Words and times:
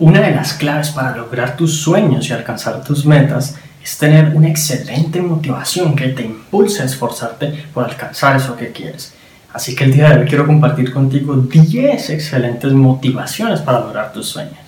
Una 0.00 0.20
de 0.20 0.30
las 0.30 0.52
claves 0.52 0.90
para 0.90 1.16
lograr 1.16 1.56
tus 1.56 1.80
sueños 1.80 2.28
y 2.28 2.32
alcanzar 2.32 2.84
tus 2.84 3.04
metas 3.04 3.56
es 3.82 3.98
tener 3.98 4.32
una 4.36 4.48
excelente 4.48 5.20
motivación 5.20 5.96
que 5.96 6.08
te 6.08 6.22
impulse 6.22 6.82
a 6.82 6.84
esforzarte 6.84 7.64
por 7.74 7.84
alcanzar 7.84 8.36
eso 8.36 8.56
que 8.56 8.70
quieres. 8.70 9.12
Así 9.52 9.74
que 9.74 9.82
el 9.82 9.92
día 9.92 10.10
de 10.10 10.20
hoy 10.20 10.28
quiero 10.28 10.46
compartir 10.46 10.92
contigo 10.92 11.34
10 11.34 12.10
excelentes 12.10 12.72
motivaciones 12.72 13.60
para 13.60 13.80
lograr 13.80 14.12
tus 14.12 14.28
sueños. 14.28 14.67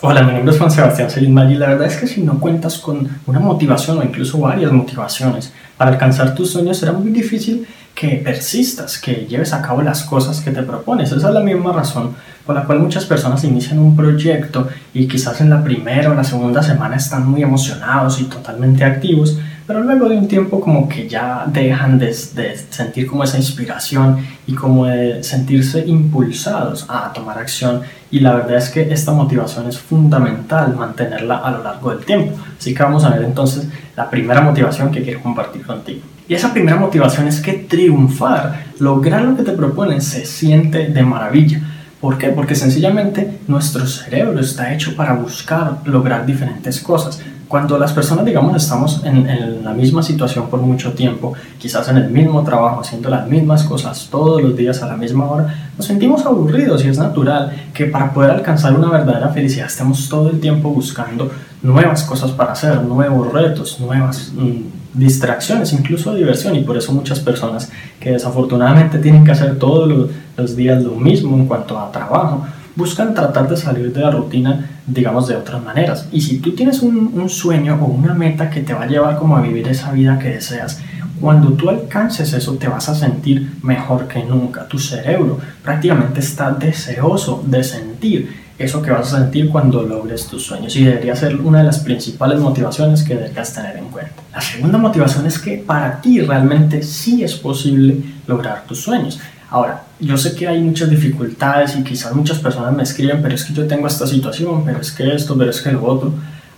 Hola, 0.00 0.22
mi 0.22 0.32
nombre 0.32 0.52
es 0.52 0.58
Juan 0.58 0.70
Sebastián 0.70 1.10
Celis 1.10 1.28
y 1.28 1.54
la 1.56 1.70
verdad 1.70 1.88
es 1.88 1.96
que 1.96 2.06
si 2.06 2.22
no 2.22 2.38
cuentas 2.38 2.78
con 2.78 3.08
una 3.26 3.40
motivación 3.40 3.98
o 3.98 4.04
incluso 4.04 4.38
varias 4.38 4.70
motivaciones 4.70 5.52
para 5.76 5.90
alcanzar 5.90 6.36
tus 6.36 6.52
sueños 6.52 6.78
será 6.78 6.92
muy 6.92 7.10
difícil 7.10 7.66
que 7.96 8.10
persistas, 8.24 8.96
que 8.96 9.26
lleves 9.28 9.52
a 9.52 9.60
cabo 9.60 9.82
las 9.82 10.04
cosas 10.04 10.40
que 10.40 10.52
te 10.52 10.62
propones. 10.62 11.10
Esa 11.10 11.28
es 11.28 11.34
la 11.34 11.40
misma 11.40 11.72
razón 11.72 12.14
por 12.46 12.54
la 12.54 12.62
cual 12.62 12.78
muchas 12.78 13.06
personas 13.06 13.42
inician 13.42 13.80
un 13.80 13.96
proyecto 13.96 14.68
y 14.94 15.08
quizás 15.08 15.40
en 15.40 15.50
la 15.50 15.64
primera 15.64 16.12
o 16.12 16.14
la 16.14 16.22
segunda 16.22 16.62
semana 16.62 16.94
están 16.94 17.28
muy 17.28 17.42
emocionados 17.42 18.20
y 18.20 18.26
totalmente 18.26 18.84
activos, 18.84 19.36
pero 19.68 19.82
luego 19.82 20.08
de 20.08 20.16
un 20.16 20.26
tiempo 20.26 20.62
como 20.62 20.88
que 20.88 21.06
ya 21.06 21.44
dejan 21.46 21.98
de, 21.98 22.14
sentir 22.14 23.06
como 23.06 23.22
esa 23.22 23.36
inspiración 23.36 24.16
y 24.46 24.54
como 24.54 24.86
de 24.86 25.22
sentirse 25.22 25.84
impulsados 25.86 26.86
a 26.88 27.12
tomar 27.12 27.38
acción 27.38 27.82
y 28.10 28.20
la 28.20 28.34
verdad 28.34 28.56
es 28.56 28.70
que 28.70 28.90
esta 28.90 29.12
motivación 29.12 29.68
es 29.68 29.78
fundamental 29.78 30.74
mantenerla 30.74 31.36
a 31.36 31.50
lo 31.50 31.62
largo 31.62 31.90
del 31.90 32.02
tiempo. 32.02 32.34
Así 32.58 32.72
que 32.72 32.82
vamos 32.82 33.04
a 33.04 33.10
ver 33.10 33.22
entonces 33.24 33.68
la 33.94 34.08
primera 34.08 34.40
motivación 34.40 34.90
que 34.90 35.02
quiero 35.02 35.20
compartir 35.22 35.66
contigo. 35.66 36.00
Y 36.26 36.32
esa 36.32 36.50
primera 36.50 36.78
motivación 36.78 37.28
es 37.28 37.38
que 37.38 37.52
triunfar, 37.52 38.68
lograr 38.78 39.20
lo 39.20 39.36
que 39.36 39.42
te 39.42 39.52
proponen, 39.52 40.00
se 40.00 40.24
siente 40.24 40.88
de 40.88 41.02
maravilla. 41.02 41.60
¿Por 42.00 42.16
qué? 42.16 42.28
Porque 42.28 42.54
sencillamente 42.54 43.40
nuestro 43.48 43.86
cerebro 43.86 44.38
está 44.38 44.72
hecho 44.72 44.94
para 44.94 45.14
buscar 45.14 45.78
lograr 45.84 46.24
diferentes 46.24 46.80
cosas. 46.80 47.20
Cuando 47.48 47.78
las 47.78 47.92
personas, 47.92 48.26
digamos, 48.26 48.54
estamos 48.54 49.02
en, 49.04 49.64
la 49.64 49.72
misma 49.72 50.02
situación 50.02 50.48
por 50.48 50.60
mucho 50.60 50.92
tiempo, 50.92 51.32
quizás 51.58 51.88
en 51.88 51.96
el 51.96 52.10
mismo 52.10 52.44
trabajo, 52.44 52.82
haciendo 52.82 53.08
las 53.08 53.26
mismas 53.26 53.64
cosas 53.64 54.08
todos 54.10 54.42
los 54.42 54.54
días 54.54 54.82
a 54.82 54.86
la 54.86 54.96
misma 54.96 55.24
hora, 55.30 55.72
nos 55.76 55.86
sentimos 55.86 56.24
aburridos 56.26 56.84
y 56.84 56.88
es 56.88 56.98
natural 56.98 57.52
que 57.72 57.86
para 57.86 58.12
poder 58.12 58.32
alcanzar 58.32 58.74
una 58.74 58.90
verdadera 58.90 59.30
felicidad 59.30 59.66
estemos 59.66 60.08
todo 60.10 60.28
el 60.28 60.40
tiempo 60.40 60.68
buscando 60.68 61.30
nuevas 61.62 62.04
cosas 62.04 62.30
para 62.32 62.52
hacer, 62.52 62.82
nuevos 62.82 63.32
retos, 63.32 63.80
nuevas 63.80 64.30
mm, 64.36 64.87
distracciones, 64.94 65.72
incluso 65.72 66.14
diversión. 66.14 66.56
Y 66.56 66.60
por 66.60 66.76
eso 66.76 66.92
muchas 66.92 67.20
personas 67.20 67.70
que 68.00 68.12
desafortunadamente 68.12 68.98
tienen 68.98 69.24
que 69.24 69.32
hacer 69.32 69.58
todos 69.58 70.10
los, 70.36 70.56
días 70.56 70.82
lo 70.82 70.92
mismo 70.92 71.36
en 71.36 71.46
cuanto 71.46 71.78
a 71.78 71.90
trabajo, 71.90 72.46
buscan 72.76 73.12
tratar 73.12 73.48
de 73.48 73.56
salir 73.56 73.92
de 73.92 74.00
la 74.00 74.10
rutina, 74.10 74.70
digamos, 74.86 75.26
de 75.26 75.36
otras 75.36 75.62
maneras. 75.62 76.08
Y 76.12 76.20
si 76.20 76.38
tú 76.38 76.54
tienes 76.54 76.80
un, 76.80 77.10
un, 77.14 77.28
sueño 77.28 77.76
o 77.82 77.86
una 77.86 78.14
meta 78.14 78.48
que 78.48 78.60
te 78.60 78.72
va 78.72 78.84
a 78.84 78.86
llevar 78.86 79.18
como 79.18 79.36
a 79.36 79.40
vivir 79.40 79.66
esa 79.66 79.90
vida 79.90 80.18
que 80.18 80.28
deseas, 80.28 80.80
cuando 81.20 81.52
tú 81.54 81.68
alcances 81.68 82.32
eso 82.32 82.54
te 82.54 82.68
vas 82.68 82.88
a 82.88 82.94
sentir 82.94 83.50
mejor 83.62 84.06
que 84.06 84.22
nunca. 84.22 84.68
Tu 84.68 84.78
cerebro 84.78 85.40
prácticamente 85.62 86.20
está 86.20 86.52
deseoso 86.52 87.42
de 87.44 87.64
sentir 87.64 88.47
eso 88.58 88.82
que 88.82 88.90
vas 88.90 89.12
a 89.12 89.18
sentir 89.18 89.48
cuando 89.48 89.82
logres 89.82 90.26
tus 90.26 90.44
sueños 90.44 90.74
y 90.74 90.84
debería 90.84 91.14
ser 91.14 91.36
una 91.36 91.58
de 91.58 91.64
las 91.64 91.78
principales 91.78 92.40
motivaciones 92.40 93.04
que 93.04 93.14
deberías 93.14 93.54
tener 93.54 93.76
en 93.76 93.86
cuenta. 93.86 94.12
La 94.32 94.40
segunda 94.40 94.78
motivación 94.78 95.26
es 95.26 95.38
que 95.38 95.58
para 95.58 96.00
ti 96.00 96.20
realmente 96.20 96.82
sí 96.82 97.22
es 97.22 97.34
posible 97.34 97.98
lograr 98.26 98.64
tus 98.66 98.80
sueños. 98.80 99.20
Ahora, 99.50 99.84
yo 100.00 100.18
sé 100.18 100.34
que 100.34 100.46
hay 100.46 100.60
muchas 100.60 100.90
dificultades 100.90 101.76
y 101.76 101.84
quizás 101.84 102.14
muchas 102.14 102.38
personas 102.38 102.74
me 102.74 102.82
escriben, 102.82 103.22
pero 103.22 103.34
es 103.34 103.44
que 103.44 103.54
yo 103.54 103.66
tengo 103.66 103.86
esta 103.86 104.06
situación, 104.06 104.64
pero 104.64 104.80
es 104.80 104.90
que 104.90 105.14
esto, 105.14 105.38
pero 105.38 105.50
es 105.50 105.60
que 105.60 105.72
lo 105.72 105.84
otro. 105.84 106.12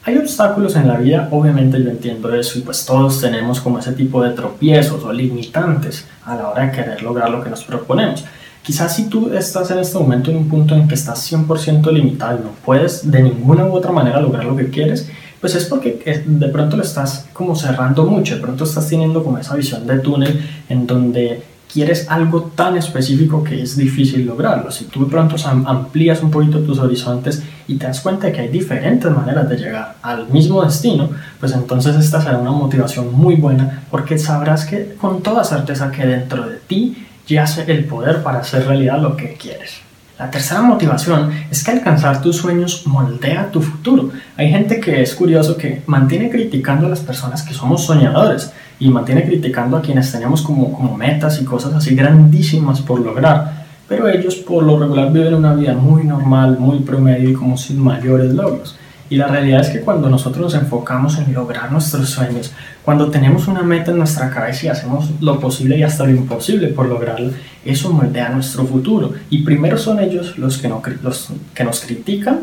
Hay 0.04 0.16
obstáculos 0.16 0.76
en 0.76 0.88
la 0.88 0.96
vida, 0.96 1.28
obviamente 1.30 1.82
yo 1.82 1.90
entiendo 1.90 2.34
eso 2.34 2.58
y 2.58 2.62
pues 2.62 2.86
todos 2.86 3.20
tenemos 3.20 3.60
como 3.60 3.78
ese 3.78 3.92
tipo 3.92 4.22
de 4.22 4.30
tropiezos 4.30 5.04
o 5.04 5.12
limitantes 5.12 6.06
a 6.24 6.34
la 6.34 6.48
hora 6.48 6.66
de 6.66 6.72
querer 6.72 7.02
lograr 7.02 7.28
lo 7.28 7.44
que 7.44 7.50
nos 7.50 7.62
proponemos. 7.62 8.24
Quizás 8.62 8.94
si 8.94 9.08
tú 9.08 9.32
estás 9.32 9.70
en 9.70 9.78
este 9.78 9.98
momento 9.98 10.30
en 10.30 10.36
un 10.36 10.48
punto 10.48 10.74
en 10.74 10.86
que 10.86 10.94
estás 10.94 11.32
100% 11.32 11.90
limitado 11.92 12.38
y 12.38 12.44
no 12.44 12.50
puedes 12.64 13.10
de 13.10 13.22
ninguna 13.22 13.64
u 13.64 13.72
otra 13.72 13.90
manera 13.90 14.20
lograr 14.20 14.44
lo 14.44 14.54
que 14.54 14.68
quieres, 14.68 15.08
pues 15.40 15.54
es 15.54 15.64
porque 15.64 16.02
eh, 16.04 16.22
de 16.26 16.48
pronto 16.48 16.76
lo 16.76 16.82
estás 16.82 17.26
como 17.32 17.56
cerrando 17.56 18.04
mucho, 18.04 18.34
de 18.34 18.42
pronto 18.42 18.64
estás 18.64 18.88
teniendo 18.88 19.24
como 19.24 19.38
esa 19.38 19.56
visión 19.56 19.86
de 19.86 19.98
túnel 19.98 20.40
en 20.68 20.86
donde 20.86 21.42
quieres 21.72 22.10
algo 22.10 22.50
tan 22.54 22.76
específico 22.76 23.44
que 23.44 23.62
es 23.62 23.76
difícil 23.76 24.26
lograrlo. 24.26 24.70
Si 24.70 24.86
tú 24.86 25.04
de 25.04 25.10
pronto 25.10 25.36
amplías 25.66 26.22
un 26.22 26.30
poquito 26.30 26.58
tus 26.60 26.78
horizontes 26.78 27.42
y 27.68 27.76
te 27.76 27.86
das 27.86 28.00
cuenta 28.00 28.26
de 28.26 28.32
que 28.32 28.40
hay 28.40 28.48
diferentes 28.48 29.10
maneras 29.10 29.48
de 29.48 29.56
llegar 29.56 29.96
al 30.02 30.28
mismo 30.28 30.62
destino, 30.62 31.10
pues 31.38 31.52
entonces 31.52 31.96
esta 31.96 32.20
será 32.20 32.38
una 32.38 32.50
motivación 32.50 33.14
muy 33.14 33.36
buena 33.36 33.84
porque 33.90 34.18
sabrás 34.18 34.64
que 34.64 34.96
con 35.00 35.22
toda 35.22 35.44
certeza 35.44 35.90
que 35.90 36.04
dentro 36.04 36.48
de 36.48 36.56
ti 36.56 37.06
yace 37.30 37.64
el 37.72 37.84
poder 37.84 38.22
para 38.22 38.40
hacer 38.40 38.66
realidad 38.66 39.00
lo 39.00 39.16
que 39.16 39.34
quieres. 39.34 39.80
La 40.18 40.30
tercera 40.30 40.60
motivación 40.60 41.30
es 41.50 41.64
que 41.64 41.70
alcanzar 41.70 42.20
tus 42.20 42.36
sueños 42.36 42.86
moldea 42.86 43.50
tu 43.50 43.62
futuro. 43.62 44.10
Hay 44.36 44.50
gente 44.50 44.78
que 44.78 45.00
es 45.00 45.14
curioso 45.14 45.56
que 45.56 45.82
mantiene 45.86 46.28
criticando 46.28 46.86
a 46.86 46.90
las 46.90 47.00
personas 47.00 47.42
que 47.42 47.54
somos 47.54 47.86
soñadores 47.86 48.52
y 48.78 48.90
mantiene 48.90 49.24
criticando 49.24 49.78
a 49.78 49.80
quienes 49.80 50.12
tenemos 50.12 50.42
como, 50.42 50.74
como 50.74 50.94
metas 50.94 51.40
y 51.40 51.44
cosas 51.46 51.72
así 51.72 51.94
grandísimas 51.94 52.82
por 52.82 53.00
lograr, 53.00 53.64
pero 53.88 54.08
ellos 54.08 54.34
por 54.34 54.62
lo 54.62 54.78
regular 54.78 55.10
viven 55.10 55.34
una 55.34 55.54
vida 55.54 55.72
muy 55.72 56.04
normal, 56.04 56.58
muy 56.58 56.80
promedio 56.80 57.30
y 57.30 57.32
como 57.32 57.56
sin 57.56 57.80
mayores 57.80 58.32
logros. 58.34 58.76
Y 59.10 59.16
la 59.16 59.26
realidad 59.26 59.62
es 59.62 59.70
que 59.70 59.80
cuando 59.80 60.08
nosotros 60.08 60.40
nos 60.40 60.54
enfocamos 60.54 61.18
en 61.18 61.34
lograr 61.34 61.72
nuestros 61.72 62.08
sueños, 62.08 62.52
cuando 62.84 63.10
tenemos 63.10 63.48
una 63.48 63.62
meta 63.62 63.90
en 63.90 63.98
nuestra 63.98 64.30
cabeza 64.30 64.66
y 64.66 64.68
hacemos 64.68 65.10
lo 65.20 65.40
posible 65.40 65.76
y 65.76 65.82
hasta 65.82 66.04
lo 66.04 66.10
imposible 66.10 66.68
por 66.68 66.86
lograrla, 66.86 67.32
eso 67.64 67.92
moldea 67.92 68.28
nuestro 68.28 68.64
futuro. 68.64 69.12
Y 69.28 69.42
primero 69.42 69.76
son 69.76 69.98
ellos 69.98 70.38
los 70.38 70.58
que, 70.58 70.68
no, 70.68 70.80
los 71.02 71.28
que 71.52 71.64
nos 71.64 71.80
critican, 71.80 72.38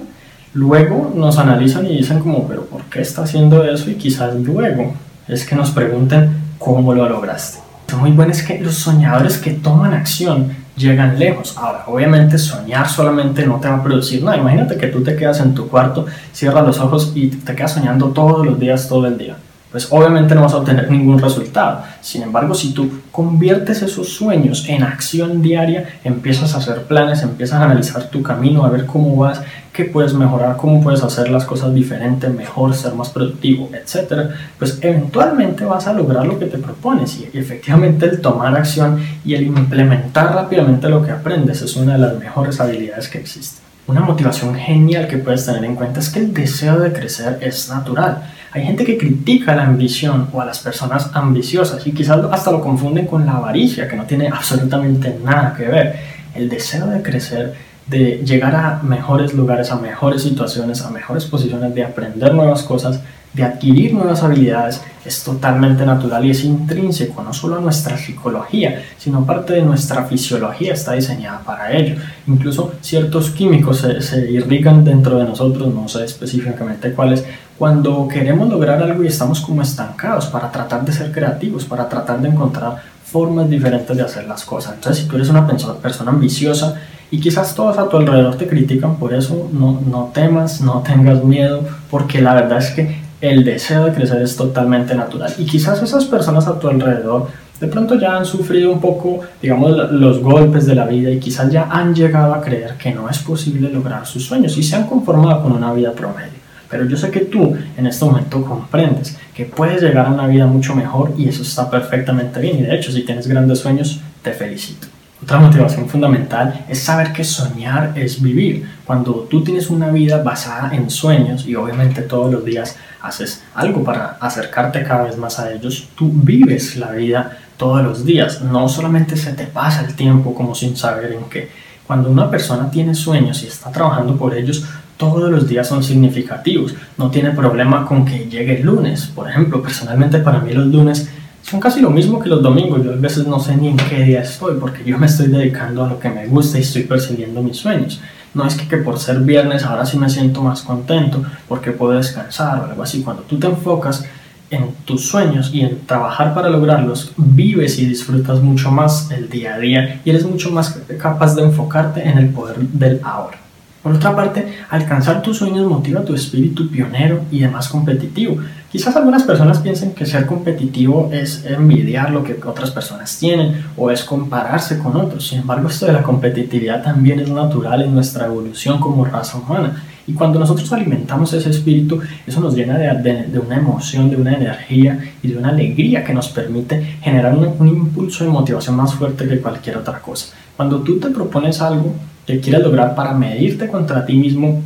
luego 0.53 1.13
nos 1.15 1.37
analizan 1.37 1.85
y 1.85 1.95
dicen 1.95 2.19
como, 2.19 2.45
pero 2.49 2.65
¿por 2.65 2.83
qué 2.83 3.01
está 3.01 3.23
haciendo 3.23 3.63
eso? 3.63 3.89
Y 3.89 3.95
quizás 3.95 4.35
luego 4.35 4.93
es 5.29 5.45
que 5.45 5.55
nos 5.55 5.71
pregunten 5.71 6.31
cómo 6.59 6.93
lo 6.93 7.07
lograste. 7.07 7.66
Lo 7.91 7.97
muy 7.97 8.11
bueno 8.11 8.31
es 8.31 8.43
que 8.43 8.59
los 8.59 8.75
soñadores 8.75 9.37
que 9.37 9.51
toman 9.51 9.93
acción 9.93 10.51
llegan 10.75 11.17
lejos. 11.17 11.55
Ahora, 11.57 11.83
obviamente 11.87 12.37
soñar 12.37 12.87
solamente 12.87 13.45
no 13.45 13.59
te 13.59 13.67
va 13.67 13.77
a 13.77 13.83
producir 13.83 14.23
nada. 14.23 14.37
Imagínate 14.37 14.77
que 14.77 14.87
tú 14.87 15.03
te 15.03 15.15
quedas 15.15 15.39
en 15.39 15.53
tu 15.53 15.67
cuarto, 15.67 16.05
cierras 16.33 16.65
los 16.65 16.79
ojos 16.79 17.13
y 17.15 17.27
te 17.27 17.55
quedas 17.55 17.73
soñando 17.73 18.07
todos 18.07 18.45
los 18.45 18.59
días, 18.59 18.87
todo 18.87 19.07
el 19.07 19.17
día 19.17 19.37
pues 19.71 19.87
obviamente 19.91 20.33
no 20.33 20.41
vas 20.41 20.53
a 20.53 20.57
obtener 20.57 20.89
ningún 20.89 21.19
resultado. 21.19 21.83
Sin 22.01 22.21
embargo, 22.21 22.53
si 22.53 22.73
tú 22.73 23.01
conviertes 23.11 23.81
esos 23.81 24.09
sueños 24.09 24.65
en 24.69 24.83
acción 24.83 25.41
diaria, 25.41 25.99
empiezas 26.03 26.53
a 26.53 26.59
hacer 26.59 26.83
planes, 26.83 27.21
empiezas 27.21 27.59
a 27.59 27.65
analizar 27.65 28.09
tu 28.09 28.23
camino, 28.23 28.63
a 28.63 28.69
ver 28.69 28.85
cómo 28.85 29.15
vas, 29.17 29.41
qué 29.73 29.85
puedes 29.85 30.13
mejorar, 30.13 30.55
cómo 30.57 30.81
puedes 30.81 31.03
hacer 31.03 31.29
las 31.29 31.45
cosas 31.45 31.73
diferentes, 31.73 32.33
mejor, 32.33 32.73
ser 32.73 32.93
más 32.93 33.09
productivo, 33.09 33.69
etc., 33.73 34.31
pues 34.57 34.79
eventualmente 34.81 35.65
vas 35.65 35.85
a 35.87 35.93
lograr 35.93 36.25
lo 36.25 36.39
que 36.39 36.45
te 36.45 36.57
propones 36.57 37.19
y 37.19 37.37
efectivamente 37.37 38.05
el 38.05 38.21
tomar 38.21 38.55
acción 38.55 38.99
y 39.25 39.35
el 39.35 39.43
implementar 39.43 40.33
rápidamente 40.33 40.89
lo 40.89 41.03
que 41.03 41.11
aprendes 41.11 41.61
es 41.61 41.75
una 41.75 41.93
de 41.93 41.99
las 41.99 42.17
mejores 42.17 42.59
habilidades 42.59 43.09
que 43.09 43.19
existen. 43.19 43.67
Una 43.85 44.01
motivación 44.01 44.55
genial 44.55 45.07
que 45.07 45.17
puedes 45.17 45.45
tener 45.45 45.63
en 45.63 45.75
cuenta 45.75 45.99
es 45.99 46.09
que 46.09 46.19
el 46.19 46.33
deseo 46.33 46.79
de 46.79 46.91
crecer 46.91 47.37
es 47.41 47.69
natural 47.69 48.23
hay 48.51 48.63
gente 48.63 48.85
que 48.85 48.97
critica 48.97 49.55
la 49.55 49.65
ambición 49.65 50.29
o 50.31 50.41
a 50.41 50.45
las 50.45 50.59
personas 50.59 51.11
ambiciosas 51.13 51.85
y 51.85 51.91
quizás 51.91 52.23
hasta 52.31 52.51
lo 52.51 52.61
confunden 52.61 53.05
con 53.05 53.25
la 53.25 53.33
avaricia, 53.33 53.87
que 53.87 53.95
no 53.95 54.05
tiene 54.05 54.27
absolutamente 54.27 55.17
nada 55.23 55.53
que 55.55 55.65
ver. 55.65 55.95
El 56.33 56.49
deseo 56.49 56.87
de 56.87 57.01
crecer, 57.01 57.53
de 57.87 58.21
llegar 58.25 58.55
a 58.55 58.81
mejores 58.83 59.33
lugares, 59.33 59.71
a 59.71 59.77
mejores 59.77 60.23
situaciones, 60.23 60.81
a 60.81 60.89
mejores 60.89 61.25
posiciones, 61.25 61.73
de 61.73 61.83
aprender 61.83 62.33
nuevas 62.33 62.63
cosas, 62.63 62.99
de 63.33 63.43
adquirir 63.43 63.93
nuevas 63.93 64.23
habilidades 64.23 64.81
es 65.05 65.23
totalmente 65.23 65.85
natural 65.85 66.25
y 66.25 66.31
es 66.31 66.43
intrínseco, 66.43 67.21
no 67.23 67.33
solo 67.33 67.57
a 67.57 67.61
nuestra 67.61 67.97
psicología, 67.97 68.83
sino 68.97 69.25
parte 69.25 69.53
de 69.53 69.61
nuestra 69.61 70.03
fisiología 70.05 70.73
está 70.73 70.93
diseñada 70.93 71.39
para 71.39 71.71
ello. 71.71 71.95
Incluso 72.25 72.73
ciertos 72.81 73.29
químicos 73.29 73.77
se, 73.77 74.01
se 74.01 74.29
irrigan 74.31 74.83
dentro 74.83 75.17
de 75.17 75.23
nosotros, 75.23 75.73
no 75.73 75.87
sé 75.87 76.03
específicamente 76.03 76.91
cuáles, 76.91 77.23
cuando 77.57 78.07
queremos 78.07 78.49
lograr 78.49 78.81
algo 78.83 79.03
y 79.03 79.07
estamos 79.07 79.39
como 79.39 79.61
estancados 79.61 80.25
para 80.25 80.51
tratar 80.51 80.83
de 80.83 80.91
ser 80.91 81.11
creativos, 81.11 81.63
para 81.63 81.87
tratar 81.87 82.19
de 82.21 82.29
encontrar 82.29 82.81
formas 83.03 83.49
diferentes 83.49 83.95
de 83.95 84.03
hacer 84.03 84.27
las 84.27 84.43
cosas. 84.43 84.73
Entonces, 84.75 85.03
si 85.03 85.09
tú 85.09 85.15
eres 85.15 85.29
una 85.29 85.47
persona 85.47 86.11
ambiciosa 86.11 86.75
y 87.09 87.19
quizás 87.19 87.55
todos 87.55 87.77
a 87.77 87.87
tu 87.87 87.97
alrededor 87.97 88.35
te 88.35 88.47
critican 88.47 88.97
por 88.97 89.13
eso, 89.13 89.49
no, 89.53 89.79
no 89.89 90.11
temas, 90.13 90.61
no 90.61 90.81
tengas 90.81 91.23
miedo, 91.23 91.61
porque 91.89 92.21
la 92.21 92.33
verdad 92.33 92.57
es 92.57 92.71
que 92.71 92.97
el 93.21 93.43
deseo 93.43 93.85
de 93.85 93.93
crecer 93.93 94.21
es 94.21 94.35
totalmente 94.35 94.93
natural. 94.93 95.33
Y 95.37 95.45
quizás 95.45 95.81
esas 95.81 96.05
personas 96.05 96.47
a 96.47 96.59
tu 96.59 96.67
alrededor 96.67 97.27
de 97.59 97.67
pronto 97.67 97.95
ya 97.95 98.15
han 98.15 98.25
sufrido 98.25 98.71
un 98.71 98.79
poco, 98.79 99.21
digamos, 99.41 99.91
los 99.91 100.19
golpes 100.19 100.65
de 100.65 100.75
la 100.75 100.85
vida 100.85 101.09
y 101.09 101.19
quizás 101.19 101.51
ya 101.51 101.67
han 101.71 101.95
llegado 101.95 102.33
a 102.33 102.41
creer 102.41 102.75
que 102.75 102.93
no 102.93 103.09
es 103.09 103.17
posible 103.19 103.69
lograr 103.69 104.05
sus 104.05 104.25
sueños 104.25 104.57
y 104.57 104.63
se 104.63 104.75
han 104.75 104.85
conformado 104.85 105.41
con 105.41 105.53
una 105.53 105.73
vida 105.73 105.93
promedio. 105.93 106.37
Pero 106.69 106.85
yo 106.85 106.97
sé 106.97 107.09
que 107.09 107.21
tú 107.21 107.55
en 107.77 107.87
este 107.87 108.03
momento 108.03 108.43
comprendes 108.43 109.17
que 109.33 109.45
puedes 109.45 109.81
llegar 109.81 110.05
a 110.05 110.11
una 110.11 110.27
vida 110.27 110.45
mucho 110.45 110.75
mejor 110.75 111.13
y 111.17 111.29
eso 111.29 111.41
está 111.41 111.69
perfectamente 111.69 112.39
bien. 112.41 112.59
Y 112.59 112.61
de 112.63 112.75
hecho, 112.75 112.91
si 112.91 113.03
tienes 113.03 113.25
grandes 113.25 113.59
sueños, 113.59 114.01
te 114.21 114.33
felicito. 114.33 114.87
Otra 115.27 115.41
motivación 115.41 115.89
fundamental 115.89 116.63
es 116.69 116.83
saber 116.83 117.11
que 117.11 117.25
soñar 117.25 117.91
es 117.95 118.21
vivir. 118.21 118.65
Cuando 118.85 119.27
tú 119.29 119.43
tienes 119.43 119.69
una 119.69 119.89
vida 119.89 120.23
basada 120.23 120.73
en 120.73 120.89
sueños 120.89 121.45
y 121.45 121.53
obviamente 121.53 122.01
todos 122.01 122.31
los 122.31 122.45
días 122.45 122.77
haces 123.01 123.43
algo 123.53 123.83
para 123.83 124.17
acercarte 124.21 124.83
cada 124.83 125.03
vez 125.03 125.17
más 125.17 125.37
a 125.37 125.51
ellos, 125.51 125.89
tú 125.97 126.09
vives 126.13 126.77
la 126.77 126.91
vida 126.91 127.39
todos 127.57 127.83
los 127.83 128.05
días. 128.05 128.41
No 128.41 128.69
solamente 128.69 129.17
se 129.17 129.33
te 129.33 129.47
pasa 129.47 129.81
el 129.85 129.95
tiempo 129.95 130.33
como 130.33 130.55
sin 130.55 130.77
saber 130.77 131.11
en 131.11 131.29
qué. 131.29 131.51
Cuando 131.85 132.09
una 132.09 132.31
persona 132.31 132.71
tiene 132.71 132.95
sueños 132.95 133.43
y 133.43 133.47
está 133.47 133.69
trabajando 133.69 134.15
por 134.15 134.33
ellos, 134.33 134.63
todos 134.95 135.29
los 135.29 135.45
días 135.45 135.67
son 135.67 135.83
significativos. 135.83 136.73
No 136.97 137.11
tiene 137.11 137.31
problema 137.31 137.85
con 137.85 138.05
que 138.05 138.29
llegue 138.29 138.61
el 138.61 138.65
lunes. 138.65 139.07
Por 139.07 139.29
ejemplo, 139.29 139.61
personalmente 139.61 140.19
para 140.19 140.39
mí 140.39 140.53
los 140.53 140.67
lunes 140.67 141.09
son 141.49 141.61
casi 141.61 141.79
lo 141.79 141.89
mismo 141.89 142.19
que 142.19 142.29
los 142.29 142.41
domingos. 142.41 142.83
Yo 142.83 142.91
a 142.91 142.95
veces 142.95 143.25
no 143.25 143.39
sé 143.39 143.55
ni 143.55 143.69
en 143.69 143.77
qué 143.77 144.03
día 144.03 144.21
estoy 144.21 144.55
porque 144.59 144.83
yo 144.83 144.97
me 144.97 145.05
estoy 145.05 145.27
dedicando 145.27 145.83
a 145.83 145.87
lo 145.87 145.99
que 145.99 146.09
me 146.09 146.27
gusta 146.27 146.57
y 146.57 146.61
estoy 146.61 146.83
persiguiendo 146.83 147.41
mis 147.41 147.57
sueños. 147.57 148.01
No 148.33 148.45
es 148.45 148.55
que, 148.55 148.67
que 148.67 148.77
por 148.77 148.99
ser 148.99 149.19
viernes 149.19 149.63
ahora 149.63 149.85
sí 149.85 149.97
me 149.97 150.09
siento 150.09 150.41
más 150.41 150.61
contento 150.61 151.23
porque 151.47 151.71
puedo 151.71 151.93
descansar 151.93 152.59
o 152.59 152.65
algo 152.65 152.83
así. 152.83 153.01
Cuando 153.01 153.23
tú 153.23 153.39
te 153.39 153.47
enfocas 153.47 154.05
en 154.49 154.73
tus 154.83 155.07
sueños 155.07 155.51
y 155.53 155.61
en 155.61 155.85
trabajar 155.85 156.33
para 156.33 156.49
lograrlos, 156.49 157.13
vives 157.15 157.79
y 157.79 157.85
disfrutas 157.85 158.41
mucho 158.41 158.69
más 158.69 159.09
el 159.11 159.29
día 159.29 159.55
a 159.55 159.59
día 159.59 160.01
y 160.03 160.09
eres 160.09 160.25
mucho 160.25 160.51
más 160.51 160.77
capaz 160.99 161.35
de 161.35 161.43
enfocarte 161.43 162.07
en 162.07 162.17
el 162.17 162.29
poder 162.29 162.57
del 162.57 162.99
ahora. 163.03 163.37
Por 163.81 163.95
otra 163.95 164.13
parte, 164.13 164.53
alcanzar 164.69 165.21
tus 165.21 165.37
sueños 165.37 165.65
motiva 165.65 166.03
tu 166.03 166.13
espíritu 166.13 166.69
pionero 166.69 167.21
y 167.31 167.39
demás 167.39 167.69
competitivo. 167.69 168.37
Quizás 168.71 168.95
algunas 168.95 169.23
personas 169.23 169.59
piensen 169.59 169.93
que 169.93 170.05
ser 170.05 170.25
competitivo 170.25 171.09
es 171.13 171.45
envidiar 171.45 172.11
lo 172.11 172.23
que 172.23 172.37
otras 172.45 172.71
personas 172.71 173.17
tienen 173.17 173.63
o 173.77 173.89
es 173.91 174.03
compararse 174.03 174.77
con 174.77 174.95
otros. 174.97 175.27
Sin 175.27 175.39
embargo, 175.39 175.69
esto 175.69 175.85
de 175.85 175.93
la 175.93 176.03
competitividad 176.03 176.83
también 176.83 177.19
es 177.19 177.29
natural 177.29 177.81
en 177.81 177.93
nuestra 177.93 178.25
evolución 178.25 178.79
como 178.79 179.05
raza 179.05 179.37
humana 179.37 179.83
y 180.07 180.13
cuando 180.13 180.39
nosotros 180.39 180.71
alimentamos 180.71 181.33
ese 181.33 181.49
espíritu, 181.49 181.99
eso 182.25 182.39
nos 182.39 182.55
llena 182.55 182.77
de, 182.77 183.39
una 183.45 183.57
emoción, 183.57 184.09
de 184.09 184.15
una 184.15 184.33
energía 184.33 184.97
y 185.21 185.27
de 185.27 185.37
una 185.37 185.49
alegría 185.49 186.05
que 186.05 186.13
nos 186.13 186.29
permite 186.29 186.81
generar 187.01 187.35
un, 187.35 187.67
impulso 187.67 188.23
de 188.23 188.29
motivación 188.29 188.77
más 188.77 188.93
fuerte 188.93 189.27
que 189.27 189.41
cualquier 189.41 189.77
otra 189.77 189.99
cosa. 189.99 190.33
Cuando 190.55 190.79
tú 190.79 190.97
te 190.97 191.09
propones 191.09 191.61
algo 191.61 191.93
que 192.25 192.39
quieres 192.39 192.61
lograr 192.61 192.95
para 192.95 193.13
medirte 193.13 193.67
contra 193.67 194.05
ti 194.05 194.13
mismo 194.13 194.63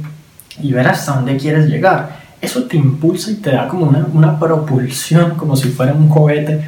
y 0.61 0.71
ver 0.73 0.87
hasta 0.87 1.15
dónde 1.15 1.37
quieres 1.37 1.67
llegar, 1.67 2.20
eso 2.41 2.63
te 2.63 2.77
impulsa 2.77 3.31
y 3.31 3.35
te 3.35 3.51
da 3.51 3.67
como 3.67 3.85
una, 3.85 4.07
una 4.13 4.39
propulsión, 4.39 5.35
como 5.35 5.55
si 5.55 5.69
fuera 5.69 5.93
un 5.93 6.09
cohete 6.09 6.67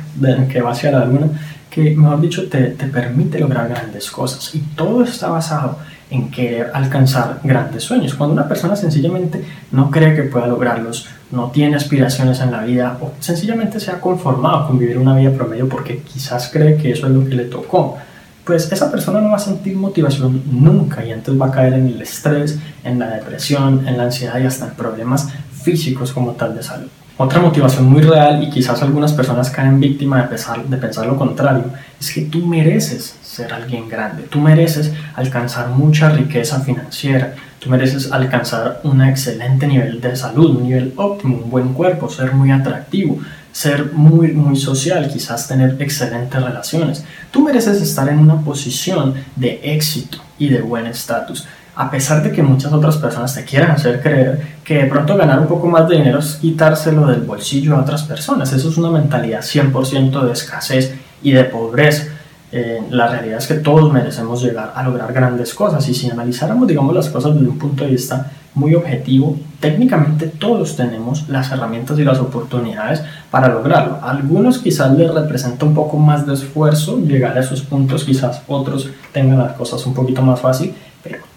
que 0.50 0.62
va 0.62 0.72
hacia 0.72 0.92
la 0.92 1.06
luna, 1.06 1.28
que 1.70 1.96
mejor 1.96 2.22
dicho 2.22 2.48
te, 2.48 2.68
te 2.68 2.86
permite 2.86 3.40
lograr 3.40 3.68
grandes 3.68 4.12
cosas. 4.12 4.54
Y 4.54 4.60
todo 4.76 5.04
está 5.04 5.30
basado 5.30 5.80
en 6.12 6.30
querer 6.30 6.70
alcanzar 6.74 7.40
grandes 7.44 7.84
sueños. 7.84 8.14
Cuando 8.14 8.34
una 8.34 8.48
persona 8.48 8.76
sencillamente 8.76 9.44
no 9.72 9.90
cree 9.90 10.16
que 10.16 10.24
pueda 10.24 10.46
lograrlos, 10.46 11.08
no 11.32 11.50
tiene 11.50 11.76
aspiraciones 11.76 12.40
en 12.40 12.52
la 12.52 12.64
vida 12.64 13.00
o 13.02 13.12
sencillamente 13.20 13.80
se 13.80 13.90
ha 13.90 14.00
conformado 14.00 14.68
con 14.68 14.78
vivir 14.78 15.00
una 15.00 15.16
vida 15.18 15.32
promedio 15.32 15.68
porque 15.68 16.04
quizás 16.04 16.50
cree 16.54 16.78
que 16.78 16.92
eso 16.92 17.08
es 17.08 17.14
lo 17.14 17.28
que 17.28 17.34
le 17.34 17.46
tocó, 17.46 17.98
pues 18.46 18.72
esa 18.72 18.92
persona 18.92 19.22
no 19.22 19.30
va 19.30 19.38
a 19.38 19.40
sentir 19.40 19.76
motivación 19.76 20.44
nunca 20.52 21.04
y 21.04 21.12
entonces 21.12 21.42
va 21.42 21.48
a 21.48 21.52
caer 21.52 21.74
en 21.74 21.88
el 21.88 22.02
estrés, 22.02 22.60
en 22.84 23.00
la 23.00 23.08
depresión, 23.08 23.88
en 23.88 23.98
la 23.98 24.04
ansiedad 24.04 24.40
y 24.40 24.46
hasta 24.46 24.68
en 24.68 24.74
problemas 24.74 25.30
físicos 25.64 26.12
como 26.12 26.32
tal 26.32 26.56
de 26.56 26.64
salud. 26.64 26.88
Otra 27.16 27.40
motivación 27.40 27.86
muy 27.86 28.02
real 28.02 28.42
y 28.44 28.50
quizás 28.50 28.82
algunas 28.82 29.14
personas 29.14 29.52
caen 29.52 29.80
víctima 29.80 30.24
de 30.24 30.30
pensar, 30.30 30.66
de 30.66 30.78
pensar 30.78 31.06
lo 31.06 31.16
contrario 31.16 31.66
es 32.00 32.12
que 32.12 32.22
tú 32.22 32.44
mereces 32.48 33.16
ser 33.22 33.54
alguien 33.54 33.88
grande, 33.88 34.24
tú 34.24 34.40
mereces 34.40 34.92
alcanzar 35.16 35.70
mucha 35.70 36.10
riqueza 36.10 36.62
financiera, 36.62 37.36
tú 37.60 37.70
mereces 37.70 38.12
alcanzar 38.12 38.82
un 38.84 39.04
excelente 39.04 39.68
nivel 39.68 40.02
de 40.02 40.16
salud, 40.16 40.58
un 40.58 40.64
nivel 40.64 40.94
óptimo, 40.96 41.38
un 41.38 41.52
buen 41.52 41.74
cuerpo, 41.74 42.10
ser 42.10 42.34
muy 42.34 42.50
atractivo, 42.50 43.20
ser 43.52 43.94
muy, 43.94 44.32
muy 44.32 44.56
social, 44.56 45.08
quizás 45.08 45.48
tener 45.48 45.78
excelentes 45.80 46.42
relaciones. 46.42 47.06
Tú 47.30 47.44
mereces 47.44 47.80
estar 47.80 48.10
en 48.10 48.18
una 48.18 48.42
posición 48.42 49.14
de 49.36 49.62
éxito 49.64 50.18
y 50.40 50.50
de 50.50 50.62
buen 50.62 50.88
estatus 50.88 51.46
a 51.76 51.90
pesar 51.90 52.22
de 52.22 52.32
que 52.32 52.44
muchas 52.44 52.72
otras 52.72 52.98
personas 52.98 53.34
te 53.34 53.44
quieran 53.44 53.72
hacer 53.72 54.02
creer 54.02 54.58
que 54.64 54.84
de 54.84 54.86
pronto 54.86 55.18
ganar 55.18 55.40
un 55.40 55.48
poco 55.48 55.68
más 55.68 55.88
de 55.90 55.98
dinero 55.98 56.20
es 56.20 56.36
quitárselo 56.36 57.08
del 57.08 57.22
bolsillo 57.22 57.76
a 57.76 57.82
otras 57.82 58.04
personas. 58.04 58.54
Eso 58.54 58.70
es 58.70 58.78
una 58.78 58.92
mentalidad 58.92 59.42
100% 59.42 60.24
de 60.24 60.32
escasez 60.32 60.94
y 61.24 61.32
de 61.32 61.46
pobreza. 61.46 62.06
Eh, 62.52 62.84
la 62.92 63.08
realidad 63.08 63.40
es 63.40 63.48
que 63.48 63.56
todos 63.56 63.92
merecemos 63.92 64.44
llegar 64.44 64.74
a 64.76 64.84
lograr 64.84 65.12
grandes 65.12 65.56
cosas 65.56 65.90
y 65.90 65.96
si 65.96 66.12
analizáramos, 66.12 66.68
digamos, 66.68 66.94
las 66.94 67.10
cosas 67.10 67.34
desde 67.34 67.48
un 67.48 67.58
punto 67.58 67.84
de 67.84 67.90
vista 67.90 68.32
muy 68.54 68.76
objetivo, 68.76 69.36
técnicamente 69.60 70.28
todos 70.28 70.76
tenemos 70.76 71.28
las 71.30 71.52
herramientas 71.52 71.98
y 71.98 72.04
las 72.04 72.20
oportunidades 72.20 73.02
para 73.32 73.48
lograrlo. 73.48 73.98
algunos 74.04 74.60
quizás 74.60 74.96
les 74.96 75.12
representa 75.12 75.66
un 75.66 75.74
poco 75.74 75.98
más 75.98 76.28
de 76.28 76.36
esfuerzo 76.36 77.00
llegar 77.00 77.36
a 77.36 77.42
esos 77.42 77.62
puntos, 77.62 78.04
quizás 78.04 78.44
otros 78.48 78.88
tengan 79.12 79.40
las 79.40 79.54
cosas 79.54 79.84
un 79.88 79.96
poquito 79.96 80.22
más 80.22 80.40
fácil, 80.40 80.76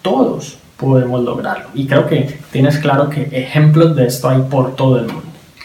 todos 0.07 0.57
podemos 0.77 1.21
lograrlo. 1.21 1.67
Y 1.73 1.85
creo 1.85 2.07
que 2.07 2.39
tienes 2.51 2.77
claro 2.77 3.09
que 3.09 3.23
ejemplos 3.33 3.93
de 3.93 4.05
esto 4.05 4.29
hay 4.29 4.41
por 4.43 4.75
todo 4.75 4.99
el 4.99 5.07
mundo. 5.07 5.23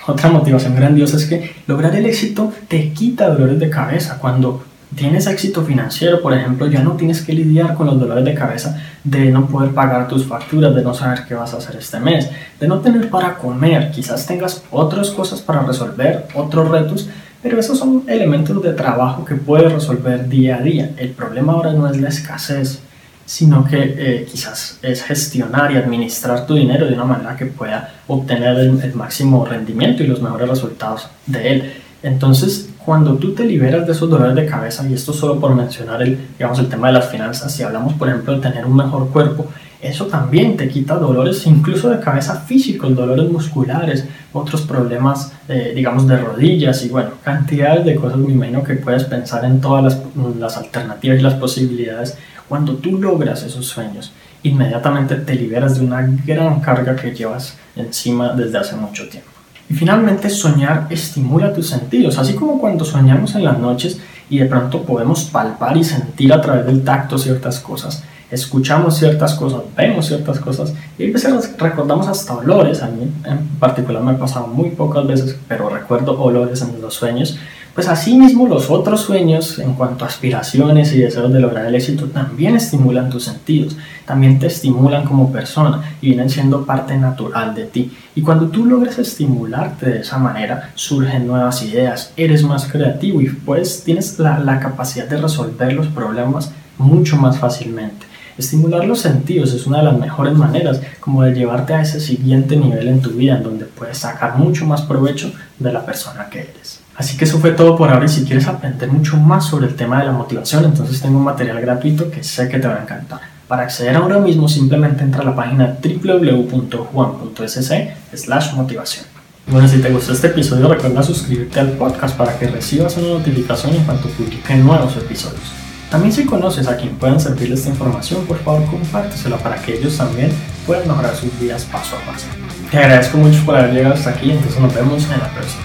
Otra 0.08 0.30
motivación 0.30 0.74
grandiosa 0.74 1.16
es 1.16 1.26
que 1.26 1.54
lograr 1.68 1.94
el 1.94 2.06
éxito 2.06 2.52
te 2.66 2.92
quita 2.92 3.28
dolores 3.28 3.60
de 3.60 3.70
cabeza. 3.70 4.18
Cuando 4.20 4.64
tienes 4.96 5.28
éxito 5.28 5.62
financiero, 5.62 6.20
por 6.20 6.34
ejemplo, 6.34 6.66
ya 6.66 6.82
no 6.82 6.92
tienes 6.92 7.22
que 7.22 7.32
lidiar 7.32 7.74
con 7.74 7.86
los 7.86 8.00
dolores 8.00 8.24
de 8.24 8.34
cabeza 8.34 8.82
de 9.04 9.30
no 9.30 9.46
poder 9.46 9.70
pagar 9.70 10.08
tus 10.08 10.26
facturas, 10.26 10.74
de 10.74 10.82
no 10.82 10.92
saber 10.92 11.24
qué 11.28 11.34
vas 11.34 11.54
a 11.54 11.58
hacer 11.58 11.76
este 11.76 12.00
mes, 12.00 12.28
de 12.58 12.66
no 12.66 12.80
tener 12.80 13.08
para 13.10 13.36
comer. 13.36 13.92
Quizás 13.92 14.26
tengas 14.26 14.64
otras 14.72 15.10
cosas 15.10 15.40
para 15.40 15.62
resolver, 15.62 16.26
otros 16.34 16.68
retos, 16.68 17.08
pero 17.44 17.60
esos 17.60 17.78
son 17.78 18.02
elementos 18.08 18.60
de 18.60 18.72
trabajo 18.72 19.24
que 19.24 19.36
puedes 19.36 19.72
resolver 19.72 20.28
día 20.28 20.56
a 20.56 20.62
día. 20.62 20.90
El 20.96 21.10
problema 21.10 21.52
ahora 21.52 21.72
no 21.72 21.88
es 21.88 22.00
la 22.00 22.08
escasez, 22.08 22.82
sino 23.24 23.64
que 23.64 23.94
eh, 23.96 24.26
quizás 24.30 24.78
es 24.82 25.02
gestionar 25.02 25.72
y 25.72 25.76
administrar 25.76 26.46
tu 26.46 26.54
dinero 26.54 26.86
de 26.86 26.94
una 26.94 27.04
manera 27.04 27.36
que 27.36 27.46
pueda 27.46 27.94
obtener 28.06 28.58
el, 28.58 28.94
máximo 28.94 29.44
rendimiento 29.44 30.02
y 30.02 30.06
los 30.06 30.20
mejores 30.20 30.48
resultados 30.48 31.08
de 31.26 31.52
él. 31.52 31.72
Entonces, 32.02 32.70
cuando 32.84 33.14
tú 33.14 33.32
te 33.32 33.44
liberas 33.44 33.86
de 33.86 33.92
esos 33.92 34.10
dolores 34.10 34.34
de 34.34 34.46
cabeza, 34.46 34.86
y 34.88 34.94
esto 34.94 35.12
solo 35.12 35.38
por 35.38 35.54
mencionar 35.54 36.02
el, 36.02 36.18
digamos, 36.36 36.58
el 36.58 36.68
tema 36.68 36.88
de 36.88 36.94
las 36.94 37.08
finanzas, 37.08 37.52
si 37.52 37.62
hablamos, 37.62 37.94
por 37.94 38.08
ejemplo, 38.08 38.34
de 38.34 38.40
tener 38.40 38.66
un 38.66 38.74
mejor 38.74 39.08
cuerpo, 39.10 39.46
eso 39.82 40.06
también 40.06 40.56
te 40.56 40.68
quita 40.68 40.94
dolores 40.94 41.44
incluso 41.46 41.90
de 41.90 41.98
cabeza 41.98 42.36
físicos, 42.42 42.94
dolores 42.94 43.28
musculares, 43.30 44.06
otros 44.32 44.62
problemas, 44.62 45.32
eh, 45.48 45.72
digamos, 45.74 46.06
de 46.06 46.18
rodillas 46.18 46.84
y 46.84 46.88
bueno, 46.88 47.10
cantidades 47.24 47.84
de 47.84 47.96
cosas, 47.96 48.18
me 48.18 48.32
imagino 48.32 48.62
que 48.62 48.74
puedes 48.74 49.04
pensar 49.04 49.44
en 49.44 49.60
todas 49.60 49.82
las, 49.82 50.00
las 50.38 50.56
alternativas 50.56 51.18
y 51.18 51.22
las 51.22 51.34
posibilidades 51.34 52.16
cuando 52.52 52.74
tú 52.74 52.98
logras 52.98 53.44
esos 53.44 53.64
sueños, 53.64 54.12
inmediatamente 54.42 55.16
te 55.16 55.34
liberas 55.34 55.78
de 55.78 55.86
una 55.86 56.06
gran 56.26 56.60
carga 56.60 56.94
que 56.94 57.14
llevas 57.14 57.56
encima 57.74 58.34
desde 58.34 58.58
hace 58.58 58.76
mucho 58.76 59.08
tiempo. 59.08 59.30
Y 59.70 59.72
finalmente, 59.72 60.28
soñar 60.28 60.86
estimula 60.90 61.54
tus 61.54 61.68
sentidos, 61.68 62.18
así 62.18 62.34
como 62.34 62.60
cuando 62.60 62.84
soñamos 62.84 63.34
en 63.36 63.44
las 63.44 63.58
noches 63.58 64.02
y 64.28 64.38
de 64.38 64.44
pronto 64.44 64.82
podemos 64.82 65.24
palpar 65.24 65.78
y 65.78 65.82
sentir 65.82 66.30
a 66.30 66.42
través 66.42 66.66
del 66.66 66.84
tacto 66.84 67.16
ciertas 67.16 67.58
cosas, 67.58 68.04
escuchamos 68.30 68.98
ciertas 68.98 69.32
cosas, 69.32 69.62
vemos 69.74 70.04
ciertas 70.04 70.38
cosas 70.38 70.74
y 70.98 71.08
a 71.08 71.10
veces 71.10 71.56
recordamos 71.56 72.06
hasta 72.06 72.34
olores. 72.34 72.82
A 72.82 72.88
mí 72.88 73.10
en 73.24 73.48
particular 73.58 74.02
me 74.02 74.10
ha 74.10 74.18
pasado 74.18 74.46
muy 74.46 74.72
pocas 74.72 75.06
veces, 75.06 75.38
pero 75.48 75.70
recuerdo 75.70 76.20
olores 76.20 76.60
en 76.60 76.82
los 76.82 76.92
sueños 76.92 77.38
pues 77.74 77.88
asimismo 77.88 78.46
los 78.46 78.68
otros 78.70 79.00
sueños 79.00 79.58
en 79.58 79.72
cuanto 79.74 80.04
a 80.04 80.08
aspiraciones 80.08 80.92
y 80.92 80.98
deseos 80.98 81.32
de 81.32 81.40
lograr 81.40 81.66
el 81.66 81.74
éxito 81.74 82.06
también 82.06 82.54
estimulan 82.54 83.08
tus 83.08 83.24
sentidos, 83.24 83.76
también 84.04 84.38
te 84.38 84.46
estimulan 84.46 85.04
como 85.04 85.32
persona 85.32 85.96
y 86.02 86.08
vienen 86.08 86.28
siendo 86.28 86.66
parte 86.66 86.96
natural 86.98 87.54
de 87.54 87.64
ti. 87.64 87.90
Y 88.14 88.20
cuando 88.20 88.48
tú 88.48 88.66
logras 88.66 88.98
estimularte 88.98 89.88
de 89.88 90.00
esa 90.00 90.18
manera, 90.18 90.70
surgen 90.74 91.26
nuevas 91.26 91.62
ideas, 91.62 92.12
eres 92.16 92.42
más 92.42 92.66
creativo 92.66 93.22
y 93.22 93.28
pues 93.30 93.82
tienes 93.84 94.18
la, 94.18 94.38
la 94.38 94.60
capacidad 94.60 95.08
de 95.08 95.16
resolver 95.16 95.72
los 95.72 95.86
problemas 95.86 96.52
mucho 96.76 97.16
más 97.16 97.38
fácilmente. 97.38 98.11
Estimular 98.42 98.84
los 98.84 98.98
sentidos 98.98 99.52
es 99.54 99.68
una 99.68 99.78
de 99.78 99.84
las 99.84 99.96
mejores 99.96 100.34
maneras 100.34 100.80
como 100.98 101.22
de 101.22 101.32
llevarte 101.32 101.74
a 101.74 101.82
ese 101.82 102.00
siguiente 102.00 102.56
nivel 102.56 102.88
en 102.88 103.00
tu 103.00 103.10
vida 103.10 103.36
en 103.36 103.44
donde 103.44 103.66
puedes 103.66 103.98
sacar 103.98 104.36
mucho 104.36 104.66
más 104.66 104.82
provecho 104.82 105.32
de 105.60 105.72
la 105.72 105.86
persona 105.86 106.28
que 106.28 106.40
eres. 106.40 106.80
Así 106.96 107.16
que 107.16 107.24
eso 107.24 107.38
fue 107.38 107.52
todo 107.52 107.76
por 107.76 107.88
ahora 107.88 108.06
y 108.06 108.08
si 108.08 108.24
quieres 108.24 108.48
aprender 108.48 108.90
mucho 108.90 109.16
más 109.16 109.46
sobre 109.46 109.68
el 109.68 109.76
tema 109.76 110.00
de 110.00 110.06
la 110.06 110.12
motivación, 110.12 110.64
entonces 110.64 111.00
tengo 111.00 111.18
un 111.18 111.24
material 111.24 111.60
gratuito 111.60 112.10
que 112.10 112.24
sé 112.24 112.48
que 112.48 112.58
te 112.58 112.66
va 112.66 112.74
a 112.74 112.82
encantar. 112.82 113.20
Para 113.46 113.62
acceder 113.62 113.94
ahora 113.94 114.18
mismo 114.18 114.48
simplemente 114.48 115.04
entra 115.04 115.20
a 115.22 115.26
la 115.26 115.36
página 115.36 115.78
www.juan.sc 115.80 117.72
slash 118.12 118.54
motivación. 118.54 119.04
Bueno, 119.46 119.68
si 119.68 119.78
te 119.78 119.88
gustó 119.90 120.14
este 120.14 120.26
episodio 120.26 120.66
recuerda 120.66 121.00
suscribirte 121.04 121.60
al 121.60 121.70
podcast 121.74 122.16
para 122.16 122.36
que 122.36 122.48
recibas 122.48 122.96
una 122.96 123.18
notificación 123.18 123.76
en 123.76 123.84
cuanto 123.84 124.08
publique 124.08 124.56
nuevos 124.56 124.96
episodios. 124.96 125.51
También 125.92 126.10
si 126.10 126.24
conoces 126.24 126.66
a 126.68 126.76
quien 126.78 126.94
puedan 126.94 127.20
servirle 127.20 127.54
esta 127.54 127.68
información, 127.68 128.24
por 128.24 128.38
favor 128.38 128.64
compártesela 128.64 129.36
para 129.36 129.56
que 129.56 129.74
ellos 129.74 129.94
también 129.98 130.32
puedan 130.66 130.88
mejorar 130.88 131.14
sus 131.14 131.38
vidas 131.38 131.66
paso 131.66 131.96
a 131.96 132.10
paso. 132.10 132.28
Te 132.70 132.78
agradezco 132.78 133.18
mucho 133.18 133.44
por 133.44 133.56
haber 133.56 133.74
llegado 133.74 133.92
hasta 133.92 134.08
aquí, 134.08 134.30
entonces 134.30 134.58
nos 134.58 134.74
vemos 134.74 135.04
en 135.04 135.18
la 135.20 135.28
próxima. 135.34 135.64